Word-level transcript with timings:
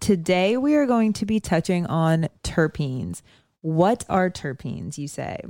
Today, 0.00 0.56
we 0.56 0.74
are 0.74 0.86
going 0.86 1.12
to 1.14 1.26
be 1.26 1.40
touching 1.40 1.86
on 1.86 2.28
terpenes. 2.42 3.22
What 3.60 4.04
are 4.08 4.30
terpenes, 4.30 4.96
you 4.96 5.06
say? 5.06 5.40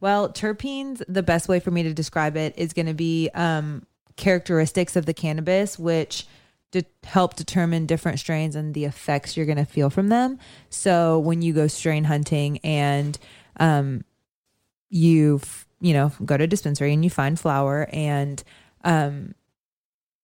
Well, 0.00 0.30
terpenes, 0.30 1.02
the 1.06 1.22
best 1.22 1.48
way 1.48 1.60
for 1.60 1.70
me 1.70 1.82
to 1.82 1.92
describe 1.92 2.36
it 2.36 2.54
is 2.56 2.72
going 2.72 2.86
to 2.86 2.94
be 2.94 3.28
um, 3.34 3.86
characteristics 4.16 4.96
of 4.96 5.06
the 5.06 5.14
cannabis, 5.14 5.78
which 5.78 6.26
de- 6.70 6.84
help 7.04 7.34
determine 7.34 7.86
different 7.86 8.18
strains 8.18 8.56
and 8.56 8.74
the 8.74 8.84
effects 8.84 9.36
you're 9.36 9.46
going 9.46 9.58
to 9.58 9.64
feel 9.64 9.90
from 9.90 10.08
them. 10.08 10.38
So 10.70 11.18
when 11.18 11.42
you 11.42 11.52
go 11.52 11.66
strain 11.66 12.04
hunting 12.04 12.58
and 12.58 13.18
um, 13.58 14.04
you, 14.88 15.40
you 15.80 15.92
know, 15.92 16.12
go 16.24 16.36
to 16.36 16.44
a 16.44 16.46
dispensary 16.46 16.92
and 16.94 17.04
you 17.04 17.10
find 17.10 17.38
flower 17.38 17.88
and 17.92 18.42
um, 18.84 19.34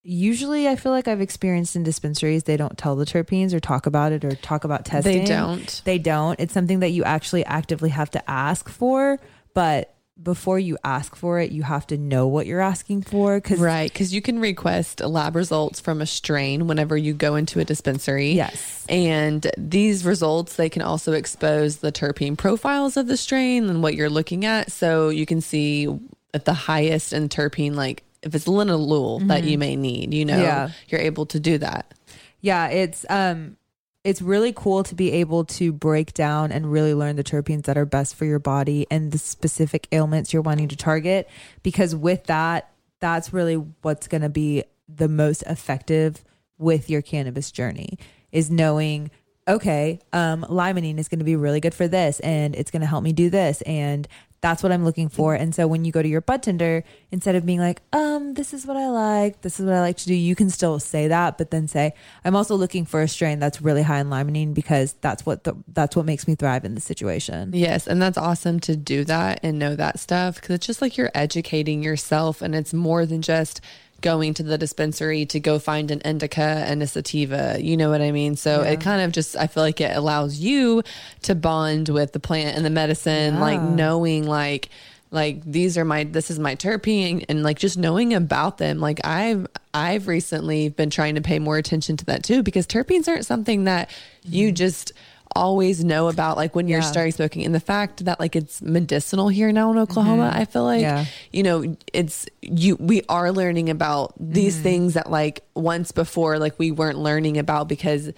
usually 0.05 0.69
I 0.69 0.77
feel 0.77 0.92
like 0.92 1.08
I've 1.08 1.22
experienced 1.22 1.74
in 1.74 1.83
dispensaries 1.83 2.44
they 2.44 2.56
don't 2.56 2.77
tell 2.78 2.94
the 2.94 3.06
terpenes 3.06 3.52
or 3.52 3.60
talk 3.60 3.86
about 3.86 4.12
it 4.12 4.24
or 4.24 4.34
talk 4.36 4.64
about 4.64 4.84
testing. 4.84 5.20
They 5.20 5.24
don't. 5.24 5.83
They 5.84 5.98
don't. 5.98 6.38
It's 6.38 6.52
something 6.52 6.80
that 6.80 6.91
you 6.91 7.02
actually 7.02 7.44
actively 7.44 7.91
have 7.91 8.10
to 8.12 8.30
ask 8.30 8.69
for, 8.69 9.19
but 9.55 9.91
before 10.22 10.60
you 10.60 10.78
ask 10.84 11.16
for 11.16 11.41
it, 11.41 11.50
you 11.50 11.64
have 11.64 11.88
to 11.88 11.98
know 11.98 12.28
what 12.28 12.47
you're 12.47 12.60
asking 12.60 13.02
for. 13.02 13.41
Cause 13.41 13.58
right, 13.58 13.92
because 13.92 14.14
you 14.14 14.22
can 14.22 14.38
request 14.38 15.00
lab 15.00 15.34
results 15.34 15.80
from 15.80 16.00
a 16.00 16.06
strain 16.06 16.69
whenever 16.69 16.97
you 16.97 17.14
go 17.14 17.34
into 17.34 17.58
a 17.58 17.64
dispensary. 17.64 18.32
Yes, 18.32 18.84
and 18.88 19.50
these 19.58 20.05
results 20.05 20.55
they 20.55 20.69
can 20.69 20.82
also 20.82 21.12
expose 21.12 21.78
the 21.78 21.91
terpene 21.91 22.36
profiles 22.36 22.97
of 22.97 23.08
the 23.08 23.16
strain 23.16 23.69
and 23.69 23.82
what 23.82 23.94
you're 23.94 24.10
looking 24.10 24.44
at, 24.44 24.70
so 24.70 25.08
you 25.08 25.27
can 25.27 25.41
see 25.41 25.88
at 26.32 26.44
the 26.44 26.55
highest 26.55 27.12
in 27.12 27.28
terpene 27.28 27.75
like 27.75 28.05
if 28.25 28.34
it's 28.34 28.47
linalool 28.47 29.19
mm-hmm. 29.19 29.28
that 29.28 29.44
you 29.44 29.58
may 29.58 29.77
need, 29.77 30.12
you 30.14 30.25
know, 30.25 30.41
yeah. 30.41 30.70
you're 30.89 31.00
able 31.00 31.27
to 31.27 31.39
do 31.39 31.58
that. 31.58 31.94
Yeah, 32.41 32.69
it's 32.69 33.06
um 33.08 33.56
it's 34.05 34.20
really 34.20 34.53
cool 34.53 34.84
to 34.84 34.94
be 34.94 35.12
able 35.12 35.47
to 35.47 35.72
break 35.72 36.12
down 36.12 36.53
and 36.53 36.70
really 36.70 36.92
learn 36.92 37.16
the 37.16 37.25
terpenes 37.25 37.64
that 37.64 37.78
are 37.78 37.86
best 37.86 38.14
for 38.14 38.27
your 38.27 38.39
body 38.39 38.86
and 38.91 39.12
the 39.12 39.19
specific 39.19 39.89
ailments 39.92 40.33
you're 40.33 40.42
wanting 40.42 40.69
to 40.69 40.77
target 40.77 41.28
because 41.62 41.97
with 41.97 42.25
that 42.25 42.70
that's 43.00 43.33
really 43.33 43.56
what's 43.83 44.06
going 44.06 44.22
to 44.22 44.28
be 44.28 44.62
the 44.88 45.09
most 45.09 45.42
effective 45.44 46.22
with 46.59 46.91
your 46.91 47.03
cannabis 47.03 47.50
journey 47.50 47.98
is 48.31 48.50
knowing 48.50 49.11
okay 49.48 49.98
um 50.12 50.44
limonene 50.50 50.98
is 50.98 51.09
going 51.09 51.19
to 51.19 51.25
be 51.25 51.36
really 51.36 51.60
good 51.60 51.75
for 51.75 51.88
this 51.88 52.21
and 52.21 52.54
it's 52.54 52.71
going 52.71 52.82
to 52.82 52.87
help 52.87 53.03
me 53.03 53.12
do 53.12 53.31
this 53.31 53.62
and 53.62 54.06
that's 54.44 54.62
what 54.62 54.72
I'm 54.72 54.84
looking 54.84 55.09
for. 55.09 55.34
And 55.34 55.55
so 55.55 55.66
when 55.66 55.87
you 55.87 55.91
go 55.91 56.03
to 56.03 56.09
your 56.09 56.21
bud 56.21 56.43
tender, 56.43 56.84
instead 57.10 57.34
of 57.34 57.47
being 57.47 57.60
like, 57.60 57.81
um, 57.94 58.34
this 58.34 58.53
is 58.53 58.66
what 58.66 58.77
I 58.77 58.88
like, 58.88 59.41
this 59.41 59.59
is 59.59 59.65
what 59.65 59.75
I 59.75 59.81
like 59.81 59.97
to 59.97 60.06
do, 60.06 60.12
you 60.15 60.37
can 60.37 60.50
still 60.50 60.78
say 60.78 61.09
that, 61.09 61.38
but 61.38 61.50
then 61.50 61.66
say, 61.66 61.94
I'm 62.27 62.37
also 62.37 62.54
looking 62.54 62.84
for 62.84 63.00
a 63.00 63.09
strain 63.09 63.38
that's 63.38 63.62
really 63.62 63.81
high 63.81 64.00
in 64.00 64.10
limonene 64.10 64.53
because 64.53 64.97
that's 65.00 65.25
what 65.25 65.44
the, 65.44 65.54
that's 65.69 65.97
what 65.97 66.04
makes 66.04 66.28
me 66.28 66.34
thrive 66.34 66.66
in 66.66 66.75
the 66.75 66.83
situation. 66.83 67.53
Yes, 67.54 67.87
and 67.87 68.03
that's 68.03 68.19
awesome 68.19 68.60
to 68.60 68.77
do 68.77 69.03
that 69.04 69.41
and 69.43 69.59
know 69.59 69.77
that 69.77 69.99
stuff 69.99 70.34
because 70.34 70.56
it's 70.56 70.66
just 70.66 70.83
like 70.83 70.99
you're 70.99 71.10
educating 71.15 71.83
yourself, 71.83 72.43
and 72.43 72.54
it's 72.54 72.75
more 72.75 73.06
than 73.06 73.22
just 73.22 73.62
going 74.04 74.34
to 74.34 74.42
the 74.42 74.59
dispensary 74.59 75.25
to 75.25 75.41
go 75.41 75.59
find 75.59 75.91
an 75.91 76.00
indica 76.03 76.42
and 76.42 76.82
a 76.82 76.87
sativa. 76.87 77.56
You 77.59 77.76
know 77.76 77.88
what 77.88 78.03
I 78.03 78.12
mean? 78.12 78.37
So 78.37 78.62
yeah. 78.62 78.72
it 78.72 78.81
kind 78.82 79.00
of 79.00 79.12
just, 79.12 79.34
I 79.34 79.47
feel 79.47 79.62
like 79.62 79.81
it 79.81 79.97
allows 79.97 80.38
you 80.38 80.82
to 81.22 81.34
bond 81.34 81.88
with 81.88 82.12
the 82.12 82.20
plant 82.20 82.54
and 82.54 82.65
the 82.65 82.70
medicine, 82.70 83.34
yeah. 83.34 83.41
like 83.41 83.62
knowing 83.62 84.28
like, 84.28 84.69
like 85.10 85.42
these 85.44 85.78
are 85.78 85.84
my 85.84 86.04
this 86.04 86.28
is 86.31 86.38
my 86.41 86.56
terpene 86.56 87.25
and 87.28 87.44
like 87.44 87.56
just 87.56 87.78
knowing 87.78 88.15
about 88.15 88.59
them 88.59 88.81
like 88.81 88.98
i've 89.04 89.47
i've 89.72 90.09
recently 90.09 90.69
been 90.69 90.91
trying 90.91 91.15
to 91.15 91.21
pay 91.21 91.38
more 91.38 91.56
attention 91.56 91.97
to 91.97 92.04
that 92.04 92.25
too 92.25 92.42
because 92.42 92.66
terpenes 92.66 93.06
aren't 93.06 93.25
something 93.25 93.62
that 93.65 93.88
you 94.25 94.48
mm-hmm. 94.48 94.56
just 94.56 94.92
always 95.34 95.84
know 95.84 96.08
about 96.08 96.36
like 96.36 96.54
when 96.54 96.68
you're 96.68 96.82
starting 96.82 97.12
smoking 97.12 97.44
and 97.44 97.54
the 97.54 97.60
fact 97.60 98.04
that 98.04 98.20
like 98.20 98.36
it's 98.36 98.62
medicinal 98.62 99.28
here 99.28 99.52
now 99.52 99.70
in 99.72 99.78
Oklahoma, 99.78 100.30
mm-hmm. 100.30 100.40
I 100.40 100.44
feel 100.44 100.64
like 100.64 100.82
yeah. 100.82 101.06
you 101.32 101.42
know, 101.42 101.76
it's 101.92 102.26
you 102.40 102.76
we 102.76 103.02
are 103.08 103.32
learning 103.32 103.70
about 103.70 104.14
these 104.18 104.54
mm-hmm. 104.54 104.62
things 104.62 104.94
that 104.94 105.10
like 105.10 105.44
once 105.54 105.92
before 105.92 106.38
like 106.38 106.58
we 106.58 106.70
weren't 106.70 106.98
learning 106.98 107.38
about 107.38 107.68
because 107.68 108.12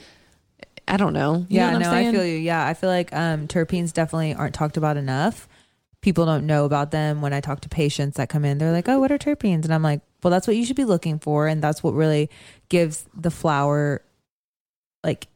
I 0.89 0.97
don't 0.97 1.13
know. 1.13 1.47
You 1.49 1.59
yeah, 1.59 1.71
know 1.73 1.79
no, 1.79 1.93
I 1.93 2.11
feel 2.11 2.25
you. 2.25 2.37
Yeah, 2.37 2.65
I 2.67 2.75
feel 2.75 2.91
like 2.91 3.13
um 3.15 3.49
terpenes 3.49 3.93
definitely 3.93 4.35
aren't 4.35 4.55
talked 4.55 4.77
about 4.77 4.97
enough. 4.97 5.49
People 6.03 6.27
don't 6.27 6.47
know 6.47 6.65
about 6.65 6.91
them. 6.93 7.21
When 7.21 7.33
I 7.33 7.41
talk 7.41 7.61
to 7.63 7.69
patients 7.69 8.17
that 8.17 8.29
come 8.29 8.45
in, 8.45 8.59
they're 8.59 8.73
like, 8.73 8.89
"Oh, 8.89 9.01
what 9.01 9.11
are 9.11 9.19
terpenes?" 9.19 9.65
And 9.65 9.75
I'm 9.75 9.83
like, 9.83 10.03
"Well, 10.23 10.31
that's 10.31 10.47
what 10.47 10.57
you 10.57 10.65
should 10.65 10.77
be 10.77 10.85
looking 10.85 11.19
for, 11.19 11.49
and 11.49 11.63
that's 11.63 11.83
what 11.83 11.95
really 11.95 12.31
gives 12.69 13.05
the 13.15 13.31
flower 13.31 14.03
like 15.03 15.27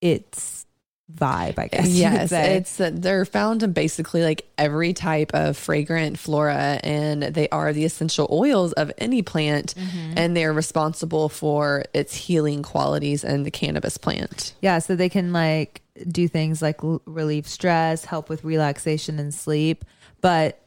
its 0.00 0.63
vibe, 1.12 1.58
I 1.58 1.68
guess. 1.68 1.88
Yes, 1.88 2.32
it's 2.32 2.80
uh, 2.80 2.90
they're 2.92 3.24
found 3.24 3.62
in 3.62 3.72
basically 3.72 4.22
like 4.22 4.46
every 4.56 4.92
type 4.92 5.32
of 5.34 5.56
fragrant 5.56 6.18
flora, 6.18 6.80
and 6.82 7.22
they 7.22 7.48
are 7.50 7.72
the 7.72 7.84
essential 7.84 8.26
oils 8.30 8.72
of 8.72 8.90
any 8.98 9.22
plant, 9.22 9.74
mm-hmm. 9.74 10.14
and 10.16 10.36
they're 10.36 10.52
responsible 10.52 11.28
for 11.28 11.84
its 11.92 12.14
healing 12.14 12.62
qualities 12.62 13.24
in 13.24 13.42
the 13.42 13.50
cannabis 13.50 13.98
plant. 13.98 14.54
Yeah, 14.62 14.78
so 14.78 14.96
they 14.96 15.08
can 15.08 15.32
like 15.32 15.82
do 16.08 16.26
things 16.26 16.62
like 16.62 16.82
l- 16.82 17.02
relieve 17.04 17.46
stress, 17.46 18.04
help 18.04 18.28
with 18.28 18.44
relaxation 18.44 19.18
and 19.18 19.34
sleep, 19.34 19.84
but 20.20 20.60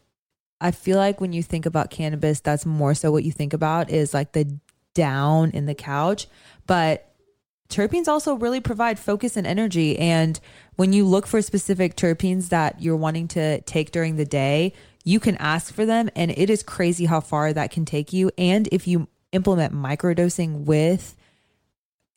I 0.59 0.72
feel 0.72 0.98
like 0.98 1.22
when 1.22 1.34
you 1.34 1.44
think 1.44 1.66
about 1.66 1.90
cannabis, 1.90 2.40
that's 2.40 2.66
more 2.66 2.94
so 2.94 3.12
what 3.12 3.24
you 3.24 3.31
think 3.31 3.54
about 3.54 3.90
is 3.90 4.14
like 4.14 4.31
the 4.31 4.59
down 4.94 5.52
in 5.52 5.68
the 5.68 5.75
couch, 5.75 6.28
but 6.66 7.08
terpenes 7.70 8.08
also 8.08 8.36
really 8.36 8.60
provide 8.60 9.00
focus 9.00 9.38
and 9.38 9.46
energy. 9.46 9.98
And 9.98 10.40
when 10.76 10.94
you 10.94 11.06
look 11.06 11.28
for 11.28 11.42
specific 11.42 11.96
terpenes 11.96 12.50
that 12.50 12.82
you're 12.82 12.96
wanting 12.96 13.28
to 13.30 13.62
take 13.62 13.92
during 13.92 14.16
the 14.16 14.26
day, 14.26 14.74
you 15.04 15.20
can 15.20 15.38
ask 15.38 15.74
for 15.74 15.86
them. 15.86 16.10
And 16.16 16.32
it 16.32 16.50
is 16.50 16.64
crazy 16.64 17.06
how 17.06 17.22
far 17.22 17.54
that 17.54 17.72
can 17.72 17.86
take 17.86 18.14
you. 18.14 18.32
And 18.38 18.68
if 18.72 18.88
you 18.88 19.08
implement 19.32 19.74
microdosing 19.74 20.66
with 20.66 21.16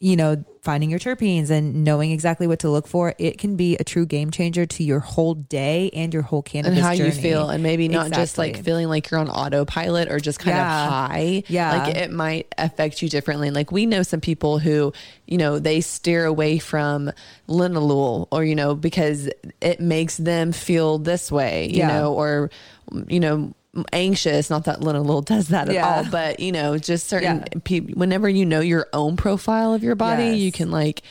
you 0.00 0.16
know, 0.16 0.42
finding 0.62 0.88
your 0.88 0.98
terpenes 0.98 1.50
and 1.50 1.84
knowing 1.84 2.10
exactly 2.10 2.46
what 2.46 2.60
to 2.60 2.70
look 2.70 2.86
for, 2.86 3.14
it 3.18 3.36
can 3.36 3.56
be 3.56 3.76
a 3.76 3.84
true 3.84 4.06
game 4.06 4.30
changer 4.30 4.64
to 4.64 4.82
your 4.82 4.98
whole 4.98 5.34
day 5.34 5.90
and 5.92 6.14
your 6.14 6.22
whole 6.22 6.40
cannabis 6.40 6.78
and 6.78 6.86
how 6.86 6.94
journey. 6.94 7.14
you 7.14 7.20
feel, 7.20 7.50
and 7.50 7.62
maybe 7.62 7.86
not 7.86 8.06
exactly. 8.06 8.22
just 8.22 8.38
like 8.38 8.64
feeling 8.64 8.88
like 8.88 9.10
you're 9.10 9.20
on 9.20 9.28
autopilot 9.28 10.10
or 10.10 10.18
just 10.18 10.38
kind 10.38 10.56
yeah. 10.56 10.84
of 10.84 10.90
high. 10.90 11.42
Yeah, 11.48 11.76
like 11.76 11.96
it 11.96 12.10
might 12.10 12.52
affect 12.56 13.02
you 13.02 13.10
differently. 13.10 13.50
Like 13.50 13.70
we 13.70 13.84
know 13.84 14.02
some 14.02 14.22
people 14.22 14.58
who, 14.58 14.94
you 15.26 15.36
know, 15.36 15.58
they 15.58 15.82
steer 15.82 16.24
away 16.24 16.58
from 16.58 17.12
linalool 17.46 18.26
or 18.30 18.42
you 18.42 18.54
know 18.54 18.74
because 18.74 19.28
it 19.60 19.80
makes 19.80 20.16
them 20.16 20.52
feel 20.52 20.96
this 20.96 21.30
way, 21.30 21.68
you 21.68 21.78
yeah. 21.78 21.88
know, 21.88 22.14
or 22.14 22.50
you 23.06 23.20
know 23.20 23.54
anxious. 23.92 24.50
Not 24.50 24.64
that 24.64 24.80
linalool 24.80 25.24
does 25.24 25.48
that 25.48 25.68
at 25.68 25.74
yeah. 25.74 25.96
all, 25.96 26.04
but 26.10 26.40
you 26.40 26.52
know, 26.52 26.78
just 26.78 27.08
certain 27.08 27.38
yeah. 27.38 27.60
people. 27.64 27.94
Whenever 27.94 28.28
you 28.28 28.46
know 28.46 28.60
your 28.60 28.86
own 28.92 29.16
profile 29.16 29.74
of 29.74 29.82
your 29.82 29.94
body, 29.94 30.24
yes. 30.24 30.38
you 30.38 30.52
can 30.52 30.70
like 30.70 31.02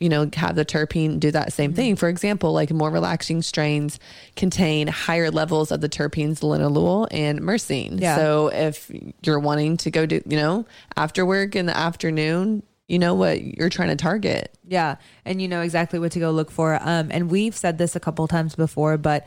you 0.00 0.08
know, 0.08 0.28
have 0.34 0.54
the 0.54 0.64
terpene 0.64 1.18
do 1.18 1.30
that 1.30 1.52
same 1.52 1.70
mm-hmm. 1.70 1.76
thing. 1.76 1.96
For 1.96 2.08
example, 2.08 2.52
like 2.52 2.70
more 2.70 2.90
relaxing 2.90 3.42
strains 3.42 3.98
contain 4.36 4.86
higher 4.86 5.30
levels 5.30 5.72
of 5.72 5.80
the 5.80 5.88
terpenes 5.88 6.40
linalool 6.40 7.08
and 7.10 7.40
myrcene. 7.40 8.00
Yeah. 8.00 8.16
So 8.16 8.48
if 8.48 8.90
you're 9.22 9.40
wanting 9.40 9.76
to 9.78 9.90
go 9.90 10.06
do, 10.06 10.22
you 10.26 10.36
know, 10.36 10.66
after 10.96 11.26
work 11.26 11.56
in 11.56 11.66
the 11.66 11.76
afternoon, 11.76 12.62
you 12.86 12.98
know 12.98 13.14
what 13.14 13.42
you're 13.42 13.68
trying 13.68 13.88
to 13.88 13.96
target. 13.96 14.56
Yeah. 14.66 14.96
And 15.24 15.42
you 15.42 15.48
know 15.48 15.60
exactly 15.62 15.98
what 15.98 16.12
to 16.12 16.20
go 16.20 16.30
look 16.30 16.50
for. 16.50 16.78
Um, 16.80 17.08
and 17.10 17.30
we've 17.30 17.54
said 17.54 17.76
this 17.76 17.96
a 17.96 18.00
couple 18.00 18.26
times 18.28 18.54
before, 18.54 18.96
but 18.96 19.26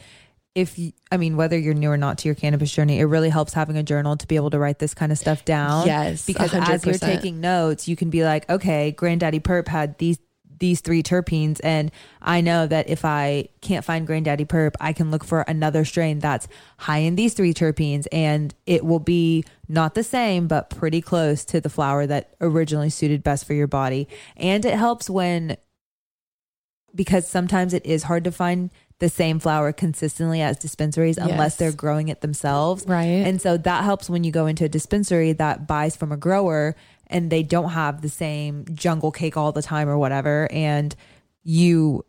if 0.53 0.77
you, 0.77 0.92
I 1.12 1.18
mean, 1.18 1.38
whether 1.38 1.57
you're 1.57 1.74
new 1.74 1.89
or 1.89 1.98
not 1.98 2.18
to 2.19 2.27
your 2.27 2.36
cannabis 2.36 2.71
journey, 2.71 3.00
it 3.00 3.06
really 3.06 3.30
helps 3.30 3.53
having 3.53 3.77
a 3.77 3.83
journal 3.83 4.18
to 4.18 4.27
be 4.27 4.36
able 4.36 4.50
to 4.50 4.59
write 4.59 4.80
this 4.80 4.94
kind 4.94 5.12
of 5.12 5.18
stuff 5.18 5.45
down. 5.45 5.88
Yes, 5.88 6.25
because 6.25 6.51
100%. 6.51 6.69
as 6.69 6.86
you're 6.86 6.95
taking 6.95 7.39
notes, 7.39 7.88
you 7.88 7.95
can 7.95 8.09
be 8.09 8.24
like, 8.24 8.50
okay, 8.50 8.92
Granddaddy 8.92 9.39
Perp 9.39 9.68
had 9.68 9.98
these 9.98 10.19
these 10.59 10.81
three 10.81 11.01
terpenes, 11.01 11.59
and 11.63 11.92
I 12.21 12.42
know 12.42 12.68
that 12.68 12.88
if 12.88 13.03
I 13.03 13.50
can't 13.62 13.83
find 13.83 14.06
Granddaddy 14.06 14.45
Perp, 14.45 14.74
I 14.80 14.94
can 14.94 15.09
look 15.09 15.24
for 15.24 15.42
another 15.42 15.83
strain 15.83 16.19
that's 16.19 16.48
high 16.77 17.00
in 17.00 17.15
these 17.15 17.33
three 17.33 17.51
terpenes, 17.51 18.06
and 18.12 18.54
it 18.68 18.86
will 18.86 19.00
be 19.00 19.44
not 19.68 19.95
the 19.95 20.04
same, 20.04 20.47
but 20.47 20.69
pretty 20.69 21.01
close 21.01 21.44
to 21.45 21.62
the 21.62 21.69
flower 21.69 22.06
that 22.06 22.36
originally 22.39 22.92
suited 22.92 23.24
best 23.24 23.45
for 23.45 23.56
your 23.56 23.65
body. 23.65 24.07
And 24.38 24.63
it 24.63 24.75
helps 24.75 25.09
when 25.09 25.57
because 26.94 27.27
sometimes 27.27 27.74
it 27.74 27.86
is 27.86 28.04
hard 28.04 28.24
to 28.25 28.31
find 28.31 28.69
the 29.01 29.09
same 29.09 29.39
flower 29.39 29.74
consistently 29.74 30.42
as 30.42 30.57
dispensaries 30.57 31.18
unless 31.18 31.38
Yes. 31.38 31.56
they're 31.57 31.71
growing 31.74 32.07
it 32.07 32.21
themselves. 32.21 32.86
Right. 32.88 33.03
And 33.27 33.42
so 33.42 33.57
that 33.57 33.83
helps 33.83 34.09
when 34.09 34.24
you 34.24 34.31
go 34.31 34.45
into 34.45 34.63
a 34.63 34.69
dispensary 34.69 35.33
that 35.33 35.68
buys 35.68 35.95
from 35.95 36.12
a 36.12 36.18
grower 36.18 36.75
and 37.07 37.30
they 37.30 37.42
don't 37.44 37.69
have 37.71 38.01
the 38.01 38.09
same 38.09 38.63
jungle 38.74 39.12
cake 39.12 39.36
all 39.36 39.51
the 39.51 39.63
time 39.63 39.89
or 39.89 39.98
whatever. 39.98 40.48
And 40.51 40.95
you, 41.44 42.06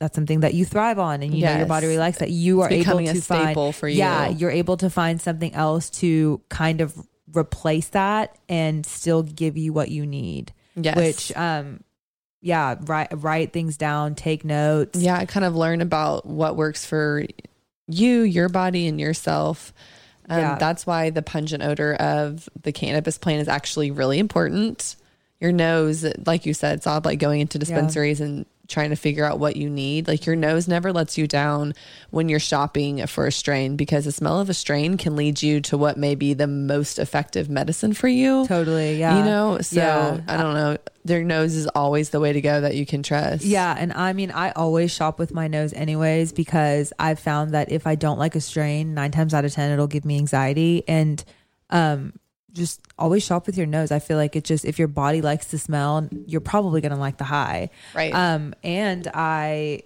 that's 0.00 0.14
something 0.16 0.40
that 0.40 0.54
you 0.54 0.64
thrive 0.64 0.98
on 0.98 1.22
and 1.22 1.32
you 1.32 1.44
know 1.44 1.56
your 1.56 1.66
body 1.66 1.96
likes 1.96 2.18
that. 2.18 2.30
You 2.30 2.60
are 2.62 2.70
able 2.70 2.98
to 2.98 3.20
find, 3.20 3.74
for 3.76 3.88
you. 3.88 3.98
yeah, 3.98 4.28
you're 4.28 4.50
able 4.50 4.76
to 4.78 4.90
find 4.90 5.20
something 5.20 5.54
else 5.54 5.88
to 6.02 6.40
kind 6.48 6.80
of 6.80 6.94
replace 7.32 7.88
that 7.90 8.36
and 8.48 8.84
still 8.84 9.22
give 9.22 9.56
you 9.56 9.72
what 9.72 9.88
you 9.90 10.04
need. 10.04 10.52
Yes. 10.74 10.96
Which, 10.96 11.36
um, 11.36 11.80
yeah, 12.40 12.76
write 12.80 13.08
write 13.12 13.52
things 13.52 13.76
down, 13.76 14.14
take 14.14 14.44
notes. 14.44 14.98
yeah, 15.00 15.16
I 15.16 15.24
kind 15.26 15.44
of 15.44 15.56
learn 15.56 15.80
about 15.80 16.26
what 16.26 16.56
works 16.56 16.84
for 16.84 17.24
you, 17.86 18.20
your 18.20 18.48
body, 18.48 18.86
and 18.86 19.00
yourself. 19.00 19.72
Um, 20.28 20.38
Yeah. 20.38 20.58
That's 20.58 20.86
why 20.86 21.10
the 21.10 21.22
pungent 21.22 21.62
odor 21.62 21.94
of 21.94 22.48
the 22.62 22.70
cannabis 22.72 23.18
plant 23.18 23.40
is 23.40 23.48
actually 23.48 23.90
really 23.90 24.18
important. 24.18 24.94
Your 25.40 25.52
nose, 25.52 26.04
like 26.26 26.46
you 26.46 26.52
said, 26.54 26.76
it's 26.76 26.86
all 26.86 27.00
like 27.02 27.18
going 27.18 27.40
into 27.40 27.58
dispensaries 27.58 28.20
and 28.20 28.44
trying 28.68 28.90
to 28.90 28.96
figure 28.96 29.24
out 29.24 29.38
what 29.38 29.56
you 29.56 29.68
need. 29.70 30.06
Like 30.06 30.26
your 30.26 30.36
nose 30.36 30.68
never 30.68 30.92
lets 30.92 31.16
you 31.16 31.26
down 31.26 31.74
when 32.10 32.28
you're 32.28 32.38
shopping 32.38 33.06
for 33.06 33.26
a 33.26 33.32
strain 33.32 33.76
because 33.76 34.04
the 34.04 34.12
smell 34.12 34.38
of 34.38 34.50
a 34.50 34.54
strain 34.54 34.98
can 34.98 35.16
lead 35.16 35.42
you 35.42 35.60
to 35.62 35.78
what 35.78 35.96
may 35.96 36.14
be 36.14 36.34
the 36.34 36.46
most 36.46 36.98
effective 36.98 37.48
medicine 37.48 37.94
for 37.94 38.08
you. 38.08 38.46
Totally. 38.46 38.96
Yeah. 38.98 39.18
You 39.18 39.24
know, 39.24 39.58
so 39.62 39.76
Yeah. 39.80 40.20
I 40.28 40.36
don't 40.36 40.54
know. 40.54 40.76
Their 41.04 41.24
nose 41.24 41.54
is 41.54 41.66
always 41.68 42.10
the 42.10 42.20
way 42.20 42.34
to 42.34 42.40
go 42.42 42.60
that 42.60 42.74
you 42.74 42.84
can 42.84 43.02
trust. 43.02 43.42
Yeah, 43.42 43.74
and 43.78 43.94
I 43.94 44.12
mean, 44.12 44.30
I 44.30 44.50
always 44.50 44.90
shop 44.90 45.18
with 45.18 45.32
my 45.32 45.48
nose 45.48 45.72
anyways 45.72 46.32
because 46.32 46.92
I've 46.98 47.18
found 47.18 47.52
that 47.54 47.72
if 47.72 47.86
I 47.86 47.94
don't 47.94 48.18
like 48.18 48.34
a 48.34 48.42
strain, 48.42 48.92
nine 48.92 49.10
times 49.10 49.32
out 49.32 49.46
of 49.46 49.52
ten, 49.54 49.70
it'll 49.70 49.86
give 49.86 50.04
me 50.04 50.18
anxiety. 50.18 50.84
And 50.86 51.24
um, 51.70 52.12
just 52.52 52.80
always 52.98 53.24
shop 53.24 53.46
with 53.46 53.56
your 53.56 53.66
nose. 53.66 53.90
I 53.90 53.98
feel 53.98 54.16
like 54.16 54.36
it 54.36 54.44
just 54.44 54.64
if 54.64 54.78
your 54.78 54.88
body 54.88 55.20
likes 55.20 55.46
the 55.48 55.58
smell, 55.58 56.08
you're 56.26 56.40
probably 56.40 56.80
gonna 56.80 56.98
like 56.98 57.18
the 57.18 57.24
high. 57.24 57.70
Right. 57.94 58.12
Um, 58.12 58.54
and 58.62 59.08
I 59.12 59.82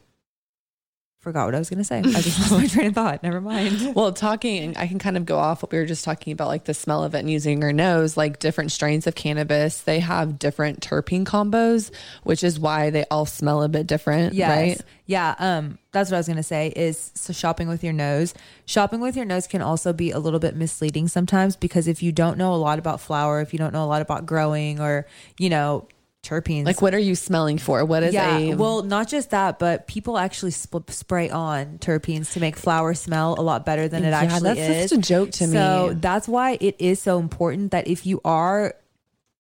forgot 1.23 1.47
what 1.47 1.55
I 1.55 1.59
was 1.59 1.71
gonna 1.71 1.85
say. 1.85 1.99
I 2.01 2.03
just 2.03 2.39
lost 2.51 2.53
my 2.53 2.67
train 2.67 2.89
of 2.89 2.95
thought. 2.95 3.23
Never 3.23 3.41
mind. 3.41 3.95
Well, 3.95 4.13
talking, 4.13 4.77
I 4.77 4.89
can 4.89 4.99
kind 4.99 5.17
of 5.17 5.25
go 5.25 5.39
off 5.39 5.63
what 5.63 5.71
we 5.71 5.79
were 5.79 5.87
just 5.87 6.05
talking 6.05 6.33
about, 6.33 6.49
like 6.49 6.65
the 6.65 6.75
smell 6.75 7.05
of 7.05 7.15
it 7.15 7.21
and 7.21 7.31
using 7.31 7.63
our 7.63 7.73
nose, 7.73 8.17
like 8.17 8.41
different 8.41 8.73
strains 8.73 9.07
of 9.07 9.15
cannabis, 9.15 9.83
they 9.83 10.01
have 10.01 10.39
different 10.41 10.81
terpene 10.81 11.25
combos, 11.25 11.93
which 12.25 12.43
is 12.43 12.59
why 12.59 12.91
they 12.91 13.05
all 13.11 13.25
smell 13.25 13.63
a 13.63 13.69
bit 13.69 13.87
different, 13.87 14.35
Yes. 14.35 14.49
right? 14.51 14.81
Yeah. 15.07 15.35
Um, 15.39 15.79
that's 15.93 16.11
what 16.11 16.17
I 16.17 16.21
was 16.21 16.29
gonna 16.29 16.43
say 16.43 16.73
is 16.75 17.13
so 17.15 17.33
shopping 17.33 17.69
with 17.69 17.85
your 17.85 17.93
nose. 17.93 18.35
Shopping 18.67 18.99
with 19.01 19.15
your 19.17 19.25
nose 19.25 19.47
can 19.47 19.63
also 19.63 19.93
be 19.93 20.11
a 20.11 20.19
little 20.19 20.41
bit 20.41 20.57
misleading 20.57 21.07
sometimes 21.07 21.55
because 21.55 21.87
if 21.87 22.03
you 22.03 22.11
don't 22.11 22.37
know 22.37 22.53
a 22.53 22.57
lot 22.57 22.79
about 22.81 23.01
flower, 23.01 23.41
if 23.41 23.53
you 23.53 23.59
don't 23.61 23.73
know 23.73 23.85
a 23.85 23.87
lot 23.87 24.03
about 24.03 24.27
growing 24.27 24.81
or, 24.81 25.07
you 25.39 25.51
know, 25.51 25.87
terpenes. 26.27 26.67
Like, 26.67 26.81
what 26.81 26.95
are 26.95 26.99
you 26.99 27.15
smelling 27.15 27.59
for? 27.59 27.85
What 27.85 28.03
is 28.03 28.15
yeah, 28.15 28.39
a 28.39 28.55
well, 28.55 28.83
not 28.83 29.09
just 29.09 29.31
that, 29.31 29.59
but 29.59 29.87
people 29.87 30.17
actually 30.17 30.53
sp- 30.55 30.89
spray 30.89 31.29
on 31.31 31.79
terpenes 31.79 32.33
to 32.33 32.41
make 32.41 32.57
flower 32.57 32.95
smell 32.95 33.35
a 33.39 33.43
lot 33.43 33.67
better 33.67 33.89
than 33.89 34.05
it 34.05 34.11
Yeah, 34.11 34.21
actually 34.21 34.55
that's 34.55 34.61
is. 34.61 34.91
such 34.91 34.99
a 34.99 35.03
joke 35.03 35.31
to 35.33 35.45
so 35.45 35.47
me. 35.47 35.53
So 35.55 35.95
that's 36.01 36.29
why 36.29 36.59
it 36.61 36.77
is 36.79 37.01
so 37.03 37.19
important 37.19 37.73
that 37.73 37.89
if 37.89 38.07
you 38.07 38.21
are 38.25 38.75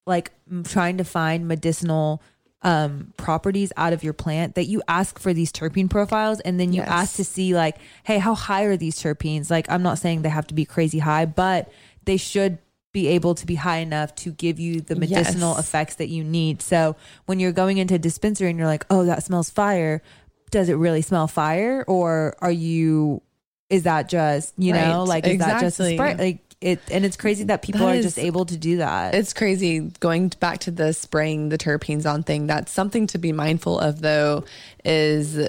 like 0.06 0.32
trying 0.64 0.99
to 0.99 1.05
find 1.05 1.46
medicinal 1.46 2.20
um 2.64 3.12
properties 3.17 3.73
out 3.76 3.93
of 3.93 4.05
your 4.05 4.12
plant 4.12 4.55
that 4.55 4.64
you 4.67 4.81
ask 4.87 5.19
for 5.19 5.32
these 5.34 5.50
terpene 5.52 5.90
profiles 5.90 6.38
and 6.40 6.61
then 6.61 6.73
you 6.73 6.81
Yes. 6.81 6.88
ask 6.88 7.17
to 7.17 7.25
see 7.25 7.55
like 7.56 7.76
hey 8.05 8.19
how 8.19 8.34
high 8.37 8.62
are 8.64 8.76
these 8.76 8.96
terpenes 9.00 9.50
like 9.50 9.67
i'm 9.69 9.82
not 9.82 9.99
saying 9.99 10.23
they 10.23 10.29
have 10.29 10.46
to 10.46 10.55
be 10.55 10.64
crazy 10.64 11.00
high 11.00 11.25
but 11.26 11.73
they 12.05 12.17
should 12.17 12.58
be 12.92 13.08
able 13.08 13.34
to 13.34 13.46
be 13.46 13.54
high 13.54 13.78
enough 13.78 14.14
to 14.16 14.30
give 14.32 14.60
you 14.60 14.80
the 14.80 14.94
medicinal 14.94 15.54
Yes. 15.56 15.60
effects 15.66 15.94
that 15.96 16.08
you 16.08 16.22
need 16.24 16.60
so 16.62 16.94
when 17.26 17.40
you're 17.40 17.52
going 17.52 17.78
into 17.78 17.94
a 17.94 17.98
dispensary 17.98 18.50
and 18.50 18.58
you're 18.58 18.68
like 18.68 18.84
oh 18.90 19.04
that 19.06 19.22
smells 19.24 19.48
fire 19.50 20.02
does 20.50 20.68
it 20.68 20.74
really 20.74 21.00
smell 21.02 21.26
fire 21.26 21.84
or 21.88 22.34
are 22.40 22.50
you 22.52 23.22
is 23.70 23.84
that 23.84 24.08
just 24.10 24.52
you 24.58 24.72
know 24.74 25.00
Right. 25.00 25.08
like 25.08 25.26
is 25.26 25.38
that 25.38 25.60
just 25.62 25.80
a 25.80 25.84
Exactly. 25.90 25.96
spray 25.96 26.14
like 26.26 26.38
it 26.60 26.80
and 26.92 27.04
it's 27.04 27.16
crazy 27.16 27.44
that 27.44 27.62
people 27.62 27.80
That 27.86 27.94
are 27.94 27.98
is- 27.98 28.04
just 28.04 28.18
able 28.18 28.44
to 28.44 28.56
do 28.56 28.76
that 28.76 29.14
It's 29.14 29.32
crazy 29.32 29.80
going 30.00 30.28
back 30.38 30.58
to 30.60 30.70
the 30.70 30.92
spraying 30.92 31.48
the 31.48 31.58
terpenes 31.58 32.04
on 32.08 32.22
thing. 32.22 32.46
That's 32.46 32.70
something 32.70 33.08
to 33.08 33.18
be 33.18 33.32
mindful 33.32 33.80
of, 33.80 34.00
though, 34.00 34.44
is 34.84 35.48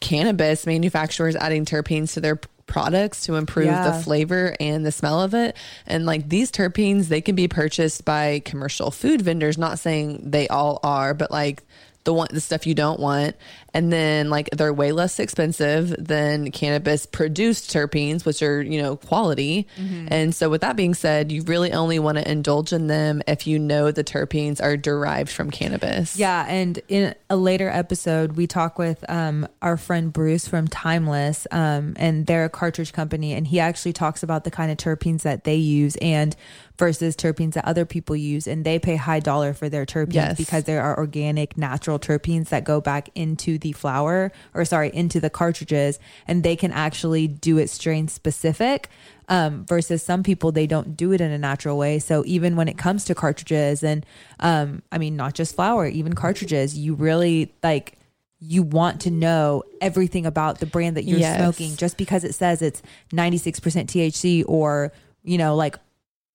cannabis 0.00 0.66
manufacturers 0.66 1.36
adding 1.36 1.64
terpenes 1.64 2.12
to 2.14 2.20
their 2.20 2.40
products 2.68 3.24
to 3.26 3.34
improve 3.34 3.66
Yeah. 3.66 3.90
the 3.90 4.02
flavor 4.02 4.54
and 4.60 4.86
the 4.86 4.92
smell 4.92 5.20
of 5.20 5.34
it. 5.34 5.56
And 5.86 6.06
like 6.06 6.28
these 6.28 6.52
terpenes, 6.52 7.06
they 7.08 7.20
can 7.20 7.34
be 7.34 7.48
purchased 7.48 8.04
by 8.04 8.40
commercial 8.44 8.90
food 8.92 9.22
vendors. 9.22 9.58
Not 9.58 9.78
saying 9.80 10.22
they 10.30 10.46
all 10.48 10.78
are, 10.84 11.14
but 11.14 11.30
like 11.32 11.64
the 12.04 12.14
one 12.14 12.28
the 12.30 12.40
stuff 12.40 12.66
you 12.66 12.74
don't 12.74 13.00
want 13.00 13.34
and 13.78 13.92
then 13.92 14.28
like 14.28 14.50
they're 14.50 14.72
way 14.72 14.90
less 14.92 15.18
expensive 15.20 15.94
than 16.04 16.50
cannabis 16.50 17.06
produced 17.06 17.70
terpenes 17.72 18.24
which 18.24 18.42
are 18.42 18.60
you 18.60 18.82
know 18.82 18.96
quality. 18.96 19.66
And 20.10 20.34
so 20.34 20.50
with 20.50 20.60
that 20.62 20.74
being 20.76 20.94
said 20.94 21.30
you 21.30 21.42
really 21.42 21.72
only 21.72 21.98
want 21.98 22.18
to 22.18 22.28
indulge 22.30 22.72
in 22.72 22.88
them 22.88 23.22
if 23.26 23.46
you 23.46 23.58
know 23.58 23.90
the 23.92 24.02
terpenes 24.04 24.60
are 24.62 24.76
derived 24.76 25.30
from 25.30 25.50
cannabis. 25.50 26.16
Yeah, 26.18 26.44
and 26.48 26.80
in 26.88 27.14
a 27.30 27.36
later 27.36 27.68
episode, 27.68 28.32
we 28.32 28.46
talk 28.46 28.78
with 28.78 29.04
um, 29.08 29.46
our 29.62 29.76
friend 29.76 30.12
Bruce 30.12 30.48
from 30.48 30.66
Timeless, 30.68 31.46
um, 31.50 31.94
and 31.96 32.26
they're 32.26 32.44
a 32.46 32.50
cartridge 32.50 32.92
company, 32.92 33.32
and 33.34 33.46
he 33.46 33.60
actually 33.60 33.92
talks 33.92 34.22
about 34.22 34.44
the 34.44 34.50
kind 34.50 34.70
of 34.72 34.76
terpenes 34.78 35.22
that 35.22 35.44
they 35.44 35.56
use 35.56 35.96
and 36.02 36.34
versus 36.78 37.16
terpenes 37.16 37.54
that 37.54 37.64
other 37.64 37.84
people 37.84 38.14
use, 38.16 38.46
and 38.46 38.64
they 38.64 38.78
pay 38.78 38.96
high 38.96 39.20
dollar 39.20 39.52
for 39.52 39.68
their 39.68 39.84
terpenes 39.84 40.14
Yes. 40.14 40.36
because 40.36 40.64
there 40.64 40.80
are 40.82 40.96
organic, 40.96 41.56
natural 41.58 41.98
terpenes 41.98 42.48
that 42.50 42.64
go 42.64 42.80
back 42.80 43.08
into 43.14 43.58
the 43.58 43.67
flower, 43.72 44.32
or 44.54 44.64
sorry, 44.64 44.90
into 44.94 45.20
the 45.20 45.30
cartridges, 45.30 45.98
and 46.26 46.42
they 46.42 46.56
can 46.56 46.72
actually 46.72 47.28
do 47.28 47.58
it 47.58 47.68
strain 47.70 48.08
specific 48.08 48.88
um, 49.28 49.64
versus 49.66 50.02
some 50.02 50.22
people 50.22 50.52
they 50.52 50.66
don't 50.66 50.96
do 50.96 51.12
it 51.12 51.20
in 51.20 51.30
a 51.30 51.38
natural 51.38 51.76
way. 51.76 51.98
So 51.98 52.24
even 52.26 52.56
when 52.56 52.68
it 52.68 52.78
comes 52.78 53.04
to 53.06 53.14
cartridges 53.14 53.82
and 53.82 54.04
um, 54.40 54.82
I 54.90 54.98
mean 54.98 55.16
not 55.16 55.34
just 55.34 55.54
flower, 55.54 55.86
even 55.86 56.14
cartridges, 56.14 56.76
you 56.78 56.94
really 56.94 57.52
like 57.62 57.98
you 58.40 58.62
want 58.62 59.00
to 59.00 59.10
know 59.10 59.64
everything 59.80 60.24
about 60.24 60.60
the 60.60 60.66
brand 60.66 60.96
that 60.96 61.04
you're 61.04 61.18
Yes. 61.18 61.36
smoking 61.36 61.74
just 61.76 61.96
because 61.96 62.22
it 62.22 62.34
says 62.34 62.62
it's 62.62 62.80
96% 63.12 63.52
THC 63.86 64.44
or 64.46 64.92
you 65.24 65.36
know 65.38 65.56
like 65.56 65.76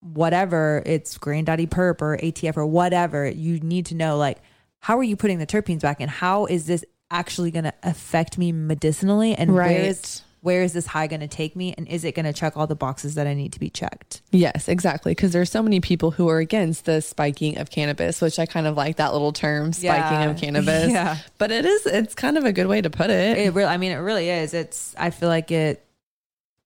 whatever 0.02 0.84
it's 0.86 1.18
granddaddy 1.18 1.66
perp 1.66 2.02
or 2.02 2.18
ATF 2.18 2.58
or 2.58 2.66
whatever 2.66 3.26
you 3.30 3.60
need 3.62 3.86
to 3.88 3.96
know 3.96 4.18
like 4.18 4.40
how 4.80 4.98
are 5.00 5.04
you 5.04 5.16
putting 5.16 5.40
the 5.40 5.48
terpenes 5.48 5.80
back 5.82 6.02
and 6.02 6.10
how 6.10 6.46
is 6.46 6.66
this 6.66 6.84
actually 7.14 7.52
going 7.52 7.66
to 7.66 7.74
affect 7.84 8.38
me 8.38 8.52
medicinally? 8.52 9.36
And 9.36 9.54
where 9.54 9.62
Right. 9.64 9.78
is 9.78 10.22
where 10.42 10.62
is 10.62 10.74
this 10.74 10.86
high 10.86 11.08
going 11.08 11.22
to 11.22 11.28
take 11.30 11.56
me? 11.56 11.74
And 11.78 11.88
is 11.88 12.04
it 12.04 12.16
going 12.16 12.26
to 12.26 12.34
check 12.34 12.58
all 12.58 12.68
the 12.68 12.76
boxes 12.76 13.16
that 13.16 13.28
I 13.28 13.34
need 13.34 13.54
to 13.54 13.60
be 13.62 13.70
checked? 13.70 14.22
Yes 14.34 14.68
exactly. 14.68 15.12
Because 15.12 15.32
there's 15.32 15.50
so 15.50 15.64
many 15.64 15.80
people 15.80 16.12
who 16.12 16.28
are 16.28 16.40
against 16.40 16.84
the 16.84 17.02
spiking 17.02 17.58
of 17.60 17.70
cannabis 17.70 18.20
which 18.20 18.38
i 18.40 18.46
kind 18.46 18.68
of 18.68 18.76
like 18.76 18.98
that 18.98 19.14
little 19.14 19.32
term 19.32 19.72
spiking 19.72 20.20
Yeah. 20.20 20.30
of 20.32 20.38
cannabis. 20.42 20.92
Yeah. 20.92 21.18
but 21.38 21.52
it 21.52 21.66
is 21.66 21.86
it's 21.86 22.14
kind 22.14 22.38
of 22.38 22.44
a 22.44 22.52
good 22.52 22.68
way 22.68 22.82
to 22.82 22.90
put 22.90 23.10
it, 23.10 23.38
it 23.38 23.54
really 23.54 23.70
i 23.70 23.78
mean 23.78 23.94
it 23.94 23.98
really 24.10 24.30
is. 24.30 24.54
It's 24.54 24.94
i 24.98 25.12
feel 25.12 25.30
like 25.30 25.50
it 25.52 25.86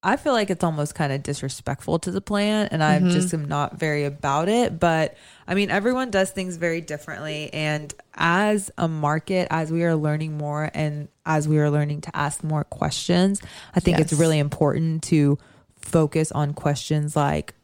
i 0.02 0.16
feel 0.16 0.32
like 0.32 0.48
it's 0.50 0.62
almost 0.62 0.94
kind 0.94 1.12
of 1.12 1.22
disrespectful 1.22 1.98
to 1.98 2.10
the 2.10 2.20
plant 2.20 2.70
and 2.72 2.82
i 2.84 2.98
Mhm. 3.00 3.10
just 3.10 3.34
am 3.34 3.44
not 3.46 3.78
very 3.78 4.04
about 4.04 4.48
it 4.48 4.78
but 4.78 5.16
i 5.48 5.54
mean 5.54 5.70
everyone 5.70 6.10
does 6.10 6.30
things 6.30 6.56
very 6.56 6.80
differently 6.80 7.52
and 7.52 7.92
as 8.14 8.70
a 8.78 8.86
market 8.88 9.48
as 9.50 9.72
we 9.72 9.82
are 9.84 9.96
learning 9.96 10.38
more 10.38 10.70
and 10.72 11.08
as 11.26 11.48
we 11.48 11.58
are 11.58 11.70
learning 11.70 12.00
to 12.02 12.16
ask 12.16 12.44
more 12.44 12.64
questions 12.64 13.40
i 13.74 13.80
think 13.80 13.98
it's 13.98 14.12
really 14.12 14.38
important 14.38 15.02
to 15.04 15.36
focus 15.80 16.30
on 16.32 16.54
questions 16.54 17.16
like 17.16 17.54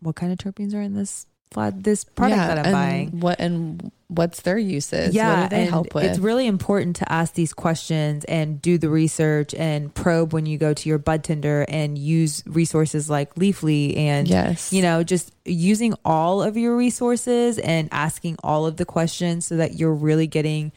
what 0.00 0.16
kind 0.16 0.32
of 0.32 0.38
terpenes 0.38 0.74
are 0.74 0.82
in 0.82 0.94
this 0.94 1.26
fla- 1.52 1.72
this 1.76 2.02
product 2.02 2.38
that 2.38 2.58
i'm 2.58 2.64
and 2.66 2.72
buying 2.72 3.20
what 3.20 3.38
and 3.40 3.92
what's 4.14 4.42
their 4.42 4.58
uses 4.58 5.14
yeah, 5.14 5.42
what 5.42 5.50
do 5.50 5.56
they 5.56 5.64
help 5.64 5.94
with 5.94 6.04
It's 6.04 6.18
really 6.18 6.46
important 6.46 6.96
to 6.96 7.12
ask 7.12 7.34
these 7.34 7.52
questions 7.52 8.24
and 8.26 8.60
do 8.60 8.78
the 8.78 8.88
research 8.88 9.54
and 9.54 9.92
probe 9.94 10.32
when 10.32 10.46
you 10.46 10.58
go 10.58 10.74
to 10.74 10.88
your 10.88 10.98
bud 10.98 11.24
tender 11.24 11.64
and 11.68 11.96
use 11.96 12.42
resources 12.46 13.08
like 13.10 13.34
Leafly 13.34 13.96
and 13.96 14.28
yes 14.28 14.72
you 14.72 14.82
know 14.82 15.02
just 15.02 15.32
using 15.44 15.94
all 16.04 16.42
of 16.42 16.56
your 16.56 16.76
resources 16.76 17.58
and 17.58 17.88
asking 17.90 18.36
all 18.44 18.66
of 18.66 18.76
the 18.76 18.84
questions 18.84 19.46
so 19.46 19.56
that 19.56 19.74
you're 19.78 19.94
really 19.94 20.26
getting 20.26 20.72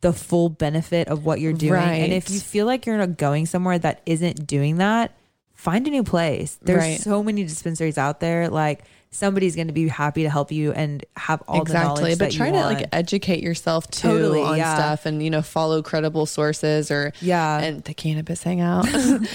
the 0.00 0.12
full 0.12 0.48
benefit 0.48 1.06
of 1.06 1.24
what 1.24 1.38
you're 1.40 1.52
doing. 1.52 1.74
Right. 1.74 2.02
And 2.02 2.12
if 2.12 2.28
you 2.28 2.40
feel 2.40 2.66
like 2.66 2.86
you're 2.86 2.98
not 2.98 3.16
going 3.16 3.46
somewhere 3.46 3.78
that 3.78 4.00
isn't 4.04 4.48
doing 4.48 4.78
that, 4.78 5.16
find 5.54 5.86
a 5.86 5.90
new 5.90 6.02
place. 6.02 6.58
There's 6.60 6.80
Right. 6.82 7.00
so 7.00 7.22
many 7.22 7.44
dispensaries 7.44 7.96
out 7.98 8.18
there. 8.18 8.48
Like 8.48 8.82
somebody's 9.14 9.54
going 9.54 9.66
to 9.68 9.74
be 9.74 9.86
happy 9.88 10.22
to 10.22 10.30
help 10.30 10.50
you 10.50 10.72
and 10.72 11.04
have 11.16 11.42
all 11.46 11.56
the 11.56 11.62
exactly 11.62 12.14
but 12.16 12.32
try 12.32 12.50
to 12.50 12.56
want. 12.56 12.78
like 12.80 12.88
educate 12.92 13.42
yourself 13.42 13.88
too 13.90 14.08
Totally, 14.08 14.40
on 14.42 14.56
yeah. 14.56 14.74
stuff 14.74 15.04
and 15.06 15.22
you 15.22 15.28
know 15.30 15.42
follow 15.42 15.82
credible 15.82 16.24
sources 16.26 16.90
or 16.90 17.12
Yeah. 17.20 17.60
and 17.60 17.84
the 17.84 17.92
cannabis 17.94 18.42
hangout 18.42 18.86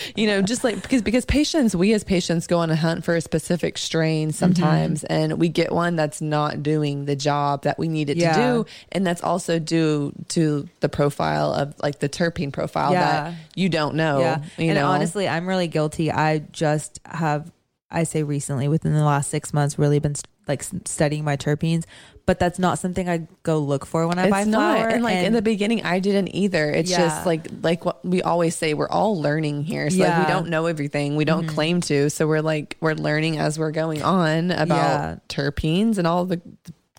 you 0.15 0.25
know 0.27 0.41
just 0.41 0.63
like 0.63 0.81
because 0.81 1.03
because 1.03 1.25
patients 1.25 1.75
we 1.75 1.93
as 1.93 2.03
patients 2.03 2.47
go 2.47 2.57
on 2.57 2.71
a 2.71 2.75
hunt 2.75 3.05
for 3.05 3.15
a 3.15 3.21
specific 3.21 3.77
strain 3.77 4.31
sometimes 4.31 5.03
Mm-hmm. 5.03 5.13
and 5.13 5.39
we 5.39 5.47
get 5.47 5.71
one 5.71 5.95
that's 5.95 6.21
not 6.21 6.63
doing 6.63 7.05
the 7.05 7.15
job 7.15 7.61
that 7.63 7.77
we 7.77 7.87
need 7.87 8.09
it 8.09 8.17
Yeah. 8.17 8.33
to 8.33 8.41
do 8.41 8.65
and 8.91 9.05
that's 9.05 9.21
also 9.23 9.59
due 9.59 10.11
to 10.29 10.67
the 10.79 10.89
profile 10.89 11.53
of 11.53 11.75
like 11.83 11.99
the 11.99 12.09
terpene 12.09 12.51
profile 12.51 12.93
Yeah. 12.93 13.01
that 13.31 13.33
you 13.55 13.69
don't 13.69 13.93
know 13.95 14.19
yeah. 14.19 14.43
you 14.57 14.69
and 14.71 14.75
know 14.75 14.87
honestly, 14.87 15.27
I'm 15.27 15.47
really 15.47 15.67
guilty. 15.67 16.11
I 16.11 16.39
just 16.51 16.99
have, 17.05 17.51
I 17.89 18.03
say 18.03 18.23
recently, 18.23 18.67
within 18.67 18.93
the 18.93 19.03
last 19.03 19.29
six 19.29 19.53
months, 19.53 19.79
really 19.79 19.99
been 19.99 20.15
like 20.47 20.63
studying 20.85 21.23
my 21.23 21.37
terpenes. 21.37 21.85
But 22.25 22.39
that's 22.39 22.59
not 22.59 22.77
something 22.79 23.07
I 23.07 23.27
go 23.43 23.57
look 23.59 23.85
for 23.85 24.05
when 24.07 24.19
I 24.19 24.29
buy 24.29 24.41
it's 24.41 24.49
flower. 24.49 24.79
not 24.83 24.91
and 24.93 25.03
like 25.03 25.17
in 25.19 25.31
the 25.31 25.41
beginning 25.41 25.85
i 25.85 25.99
didn't 25.99 26.35
either 26.35 26.69
it's 26.71 26.91
Yeah. 26.91 26.97
just 26.97 27.25
like 27.25 27.47
like 27.61 27.85
what 27.85 28.03
we 28.03 28.21
always 28.21 28.53
say 28.53 28.73
we're 28.73 28.89
all 28.89 29.17
learning 29.21 29.63
here 29.63 29.89
so 29.89 29.95
Yeah. 29.95 30.11
Mm-hmm. 30.11 30.21
we 30.23 30.27
don't 30.33 30.49
know 30.49 30.65
everything 30.65 31.15
we 31.15 31.23
don't 31.23 31.47
claim 31.47 31.79
to 31.81 32.09
so 32.09 32.27
we're 32.27 32.41
like 32.41 32.75
we're 32.81 32.95
learning 32.95 33.37
as 33.39 33.57
we're 33.57 33.71
going 33.71 34.03
on 34.03 34.51
about 34.51 34.75
Yeah. 34.77 35.15
terpenes 35.29 35.97
and 35.97 36.05
all 36.05 36.25
the 36.25 36.41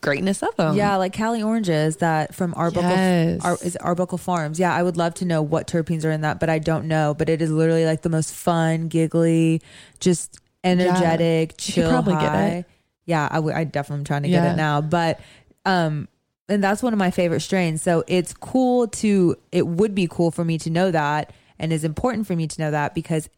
greatness 0.00 0.42
of 0.42 0.56
them 0.56 0.76
yeah, 0.76 0.96
like 0.96 1.12
Cali 1.12 1.42
oranges 1.42 1.96
that 1.98 2.34
from 2.34 2.54
Arbuckle, 2.56 2.88
Yes. 2.88 3.44
Ar, 3.44 3.58
is 3.62 3.76
Arbuckle 3.76 4.16
Farms. 4.16 4.58
Yeah, 4.58 4.72
I 4.74 4.82
would 4.82 4.96
love 4.96 5.12
to 5.14 5.26
know 5.26 5.42
what 5.42 5.66
terpenes 5.66 6.04
are 6.06 6.10
in 6.10 6.20
that, 6.22 6.38
but 6.40 6.48
I 6.48 6.58
don't 6.60 6.86
know. 6.86 7.14
But 7.14 7.28
it 7.28 7.42
is 7.42 7.50
literally 7.50 7.84
like 7.84 8.02
the 8.02 8.08
most 8.08 8.32
fun, 8.32 8.86
giggly, 8.88 9.60
just 9.98 10.38
energetic, 10.64 11.50
could 11.50 11.58
chill. 11.58 11.90
probably 11.90 12.14
get 12.14 12.32
high. 12.32 12.46
it. 12.48 12.66
Yeah, 13.06 13.28
I. 13.30 13.38
I 13.38 13.64
definitely 13.64 14.00
am 14.00 14.04
trying 14.04 14.22
to 14.24 14.28
get 14.28 14.44
it 14.44 14.56
now, 14.56 14.80
but 14.80 15.20
um, 15.64 16.08
and 16.48 16.62
that's 16.62 16.82
one 16.82 16.92
of 16.92 16.98
my 16.98 17.10
favorite 17.10 17.40
strains. 17.40 17.82
So 17.82 18.04
it's 18.06 18.34
cool 18.34 18.88
to. 18.88 19.36
It 19.52 19.66
would 19.66 19.94
be 19.94 20.06
cool 20.10 20.30
for 20.30 20.44
me 20.44 20.58
to 20.58 20.70
know 20.70 20.90
that, 20.90 21.32
and 21.58 21.72
is 21.72 21.84
important 21.84 22.26
for 22.26 22.36
me 22.36 22.46
to 22.46 22.60
know 22.60 22.70
that 22.70 22.94
because 22.94 23.28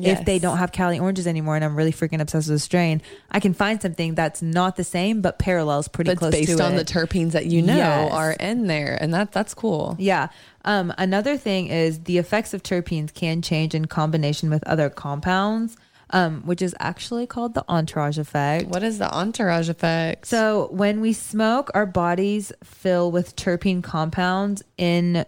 if 0.00 0.24
they 0.24 0.38
don't 0.38 0.58
have 0.58 0.70
Cali 0.70 1.00
oranges 1.00 1.26
anymore, 1.26 1.56
and 1.56 1.64
I'm 1.64 1.74
really 1.74 1.90
freaking 1.92 2.20
obsessed 2.20 2.46
with 2.48 2.56
a 2.56 2.60
strain, 2.60 3.02
I 3.32 3.40
can 3.40 3.52
find 3.52 3.82
something 3.82 4.14
that's 4.14 4.40
not 4.40 4.76
the 4.76 4.84
same 4.84 5.20
but 5.22 5.40
parallels 5.40 5.88
pretty 5.88 6.10
that's 6.10 6.18
close 6.20 6.30
based 6.30 6.60
on 6.60 6.74
it. 6.74 6.76
the 6.76 6.84
terpenes 6.84 7.32
that 7.32 7.46
you 7.46 7.62
know 7.62 7.74
Yes. 7.74 8.12
are 8.12 8.32
in 8.32 8.68
there 8.68 8.96
and 9.00 9.12
that 9.14 9.32
that's 9.32 9.54
cool 9.54 9.96
Yeah. 9.98 10.28
Um, 10.64 10.92
another 10.98 11.36
thing 11.36 11.66
is 11.66 12.00
the 12.04 12.18
effects 12.18 12.54
of 12.54 12.62
terpenes 12.62 13.12
can 13.12 13.42
change 13.42 13.74
in 13.74 13.86
combination 13.86 14.50
with 14.50 14.62
other 14.68 14.88
compounds, 14.88 15.76
um, 16.10 16.42
which 16.42 16.62
is 16.62 16.74
actually 16.80 17.26
called 17.26 17.54
the 17.54 17.64
entourage 17.68 18.18
effect. 18.18 18.66
what 18.66 18.82
is 18.82 18.98
the 18.98 19.12
entourage 19.12 19.68
effect 19.68 20.26
So 20.26 20.68
when 20.70 21.00
we 21.00 21.12
smoke, 21.12 21.70
our 21.74 21.86
bodies 21.86 22.52
fill 22.64 23.10
with 23.10 23.36
terpene 23.36 23.82
compounds. 23.82 24.62
In 24.76 25.26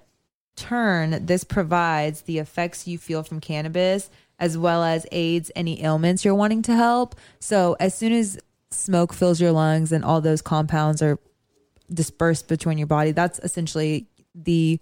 turn, 0.56 1.26
this 1.26 1.44
provides 1.44 2.22
the 2.22 2.38
effects 2.38 2.87
you 2.87 2.99
feel 2.99 3.22
from 3.22 3.40
cannabis 3.40 4.10
as 4.40 4.56
well 4.56 4.82
as 4.82 5.06
aids 5.12 5.52
any 5.54 5.82
ailments 5.84 6.25
you're 6.25 6.34
wanting 6.34 6.62
to 6.62 6.75
help. 6.75 7.14
So 7.38 7.76
as 7.78 7.94
soon 7.94 8.12
as 8.12 8.38
smoke 8.70 9.12
fills 9.12 9.40
your 9.40 9.52
lungs 9.52 9.92
and 9.92 10.04
all 10.04 10.20
those 10.20 10.40
compounds 10.40 11.02
are 11.02 11.18
dispersed 11.92 12.49
between 12.49 12.78
your 12.78 12.87
body, 12.87 13.12
that's 13.12 13.38
essentially 13.40 14.06
the 14.34 14.80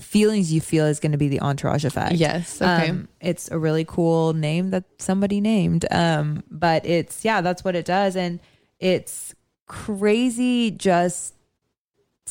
feelings 0.00 0.52
you 0.52 0.60
feel 0.60 0.86
is 0.86 0.98
going 1.00 1.12
to 1.12 1.18
be 1.18 1.28
the 1.28 1.40
entourage 1.40 1.84
effect. 1.84 2.14
yes 2.14 2.60
okay 2.60 2.90
Um, 2.90 3.08
it's 3.20 3.50
a 3.50 3.58
really 3.58 3.84
cool 3.84 4.32
name 4.32 4.70
that 4.70 4.84
somebody 4.98 5.40
named. 5.40 5.84
Um, 5.90 6.42
but 6.50 6.84
it's 6.86 7.24
yeah, 7.24 7.40
that's 7.40 7.62
what 7.62 7.76
it 7.76 7.84
does, 7.84 8.16
and 8.16 8.40
it's 8.78 9.34
crazy 9.66 10.70
just 10.70 11.34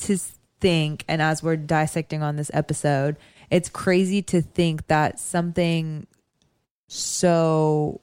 to 0.01 0.17
think. 0.59 1.05
And 1.07 1.21
as 1.21 1.41
we're 1.43 1.55
dissecting 1.57 2.21
on 2.23 2.35
this 2.35 2.51
episode, 2.53 3.17
it's 3.49 3.69
crazy 3.69 4.21
to 4.23 4.41
think 4.41 4.87
that 4.87 5.19
something 5.19 6.07
so 6.87 8.01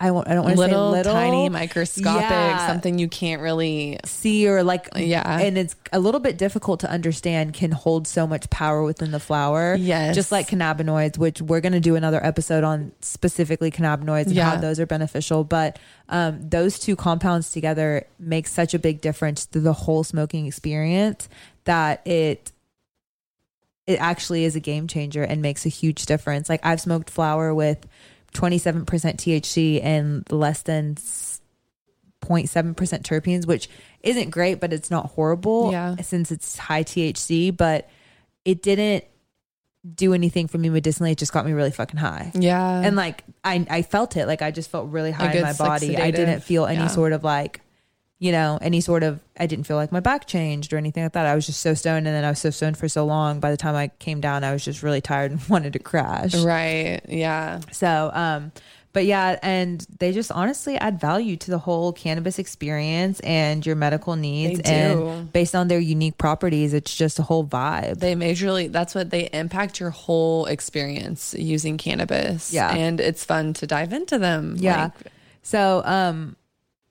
I 0.00 0.12
won't. 0.12 0.28
I 0.28 0.34
don't 0.34 0.44
want 0.44 0.56
to 0.56 0.62
say 0.62 0.76
little, 0.76 1.12
tiny 1.12 1.48
microscopic 1.48 2.22
Yeah. 2.30 2.66
something 2.68 2.98
you 3.00 3.08
can't 3.08 3.42
really 3.42 3.98
see 4.04 4.46
or 4.48 4.62
like 4.62 4.88
Yeah. 4.94 5.40
and 5.40 5.58
it's 5.58 5.74
a 5.92 5.98
little 5.98 6.20
bit 6.20 6.38
difficult 6.38 6.78
to 6.80 6.90
understand 6.90 7.52
can 7.54 7.72
hold 7.72 8.06
so 8.06 8.24
much 8.24 8.48
power 8.48 8.84
within 8.84 9.10
the 9.10 9.18
flower 9.18 9.74
Yes. 9.74 10.14
just 10.14 10.30
like 10.30 10.48
cannabinoids 10.48 11.18
which 11.18 11.42
we're 11.42 11.60
going 11.60 11.72
to 11.72 11.80
do 11.80 11.96
another 11.96 12.24
episode 12.24 12.62
on 12.62 12.92
specifically 13.00 13.72
cannabinoids 13.72 14.26
and 14.26 14.38
how 14.38 14.52
Yeah. 14.54 14.60
those 14.60 14.78
are 14.78 14.86
beneficial 14.86 15.42
but 15.42 15.80
um, 16.08 16.48
those 16.48 16.78
two 16.78 16.94
compounds 16.94 17.50
together 17.50 18.06
make 18.20 18.46
such 18.46 18.74
a 18.74 18.78
big 18.78 19.00
difference 19.00 19.46
to 19.46 19.58
the 19.58 19.72
whole 19.72 20.04
smoking 20.04 20.46
experience 20.46 21.28
that 21.64 22.06
it 22.06 22.52
it 23.88 23.96
actually 24.00 24.44
is 24.44 24.54
a 24.54 24.60
game 24.60 24.86
changer 24.86 25.22
and 25.24 25.42
makes 25.42 25.66
a 25.66 25.68
huge 25.68 26.06
difference 26.06 26.48
like 26.48 26.60
i've 26.64 26.80
smoked 26.80 27.10
flower 27.10 27.54
with 27.54 27.78
27% 28.34 28.84
thc 28.86 29.80
and 29.82 30.30
less 30.30 30.62
than 30.62 30.94
0.7% 32.22 32.74
terpenes, 33.02 33.46
which 33.46 33.68
isn't 34.02 34.30
great, 34.30 34.60
but 34.60 34.72
it's 34.72 34.90
not 34.90 35.06
horrible 35.10 35.70
Yeah. 35.72 35.96
since 36.02 36.30
it's 36.30 36.56
high 36.58 36.84
THC, 36.84 37.56
but 37.56 37.88
it 38.44 38.62
didn't 38.62 39.04
do 39.94 40.12
anything 40.12 40.48
for 40.48 40.58
me 40.58 40.68
medicinally. 40.68 41.12
It 41.12 41.18
just 41.18 41.32
got 41.32 41.46
me 41.46 41.52
really 41.52 41.70
fucking 41.70 41.98
high. 41.98 42.32
yeah 42.34 42.80
And 42.80 42.96
like 42.96 43.24
I, 43.44 43.64
I 43.70 43.82
felt 43.82 44.16
it. 44.16 44.26
Like 44.26 44.42
I 44.42 44.50
just 44.50 44.70
felt 44.70 44.90
really 44.90 45.12
high 45.12 45.32
in 45.32 45.42
my 45.42 45.48
like, 45.50 45.58
body. 45.58 45.96
I 45.96 46.10
didn't 46.10 46.40
feel 46.40 46.66
any 46.66 46.78
Yeah. 46.80 46.86
sort 46.88 47.12
of 47.12 47.24
like, 47.24 47.60
you 48.20 48.32
know, 48.32 48.58
any 48.60 48.80
sort 48.80 49.02
of 49.04 49.20
I 49.38 49.46
didn't 49.46 49.66
feel 49.66 49.76
like 49.76 49.92
my 49.92 50.00
back 50.00 50.26
changed 50.26 50.72
or 50.72 50.76
anything 50.76 51.04
like 51.04 51.12
that. 51.12 51.26
I 51.26 51.34
was 51.36 51.46
just 51.46 51.60
so 51.60 51.74
stoned 51.74 52.06
and 52.06 52.14
then 52.16 52.24
I 52.24 52.30
was 52.30 52.40
so 52.40 52.50
stoned 52.50 52.76
for 52.76 52.88
so 52.88 53.06
long. 53.06 53.38
By 53.40 53.50
the 53.52 53.56
time 53.56 53.76
I 53.76 53.88
came 54.00 54.20
down, 54.20 54.42
I 54.44 54.52
was 54.52 54.64
just 54.64 54.82
really 54.82 55.00
tired 55.00 55.30
and 55.30 55.40
wanted 55.48 55.72
to 55.74 55.78
crash. 55.78 56.34
right 56.34 57.00
yeah 57.08 57.60
So, 57.70 58.10
um, 58.12 58.50
but 58.94 59.04
yeah, 59.04 59.38
and 59.42 59.86
they 60.00 60.10
just 60.12 60.32
honestly 60.32 60.76
add 60.76 60.98
value 60.98 61.36
to 61.36 61.50
the 61.52 61.58
whole 61.58 61.92
cannabis 61.92 62.40
experience 62.40 63.20
and 63.20 63.64
your 63.64 63.76
medical 63.76 64.16
needs. 64.16 64.58
And 64.64 65.32
based 65.32 65.54
on 65.54 65.68
their 65.68 65.78
unique 65.78 66.18
properties, 66.18 66.72
it's 66.74 66.96
just 66.96 67.18
a 67.20 67.22
whole 67.22 67.44
vibe. 67.46 68.00
they 68.00 68.16
majorly 68.16 68.72
that's 68.72 68.96
what 68.96 69.10
they 69.10 69.28
impact 69.32 69.78
your 69.78 69.90
whole 69.90 70.46
experience 70.46 71.34
using 71.38 71.76
cannabis 71.78 72.52
Yeah. 72.52 72.74
and 72.74 72.98
it's 72.98 73.24
fun 73.24 73.52
to 73.54 73.66
dive 73.66 73.92
into 73.92 74.18
them 74.18 74.56
yeah. 74.58 74.84
Like, 74.84 75.12
so, 75.42 75.82
um, 75.84 76.34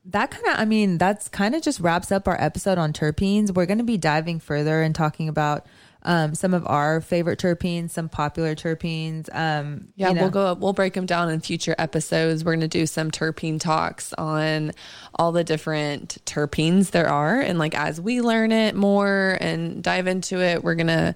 that 0.08 0.32
kind 0.32 0.46
of, 0.48 0.60
I 0.60 0.66
mean, 0.66 0.98
that's 0.98 1.28
kind 1.28 1.54
of 1.54 1.62
just 1.62 1.80
wraps 1.80 2.12
up 2.12 2.28
our 2.28 2.40
episode 2.42 2.78
on 2.78 2.94
terpenes. 2.94 3.54
We're 3.54 3.66
going 3.66 3.80
to 3.80 3.84
be 3.84 3.98
diving 3.98 4.40
further 4.40 4.82
and 4.82 4.96
talking 4.96 5.28
about 5.28 5.66
um, 6.04 6.36
some 6.36 6.54
of 6.54 6.66
our 6.66 7.02
favorite 7.02 7.38
terpenes, 7.38 7.90
some 7.90 8.08
popular 8.08 8.56
terpenes. 8.56 9.28
Um, 9.36 9.90
yeah 9.96 10.10
you 10.10 10.16
know. 10.16 10.22
we'll 10.22 10.30
go 10.30 10.54
we'll 10.54 10.74
break 10.74 10.94
them 10.94 11.06
down 11.06 11.30
in 11.30 11.42
future 11.42 11.76
episodes 11.78 12.46
we're 12.46 12.54
going 12.54 12.62
to 12.62 12.68
do 12.68 12.86
some 12.86 13.12
terpene 13.12 13.60
talks 13.60 14.14
on 14.14 14.72
all 15.16 15.32
the 15.32 15.44
different 15.44 16.24
terpenes 16.26 16.92
there 16.92 17.10
are 17.10 17.42
and 17.42 17.60
like 17.60 17.76
as 17.76 18.00
we 18.00 18.22
learn 18.22 18.52
it 18.52 18.76
more 18.76 19.38
and 19.42 19.84
dive 19.84 20.08
into 20.08 20.40
it 20.40 20.64
we're 20.64 20.76
going 20.76 20.88
to 20.88 21.14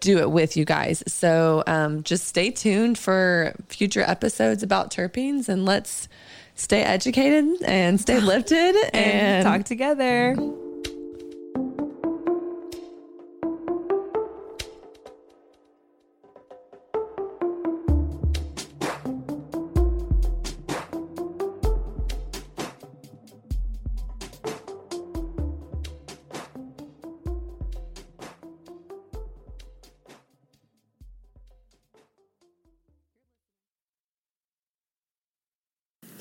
do 0.00 0.18
it 0.18 0.30
with 0.30 0.56
you 0.56 0.64
guys 0.64 1.04
so 1.06 1.62
um, 1.68 2.02
just 2.02 2.26
stay 2.26 2.50
tuned 2.50 2.98
for 2.98 3.54
future 3.68 4.02
episodes 4.02 4.62
about 4.62 4.90
terpenes 4.90 5.48
and 5.48 5.64
let's 5.64 6.08
stay 6.54 6.82
educated 6.82 7.62
and 7.64 8.00
stay 8.00 8.20
lifted 8.20 8.74
and, 8.92 8.94
and 8.94 9.44
talk 9.44 9.64
together. 9.64 10.36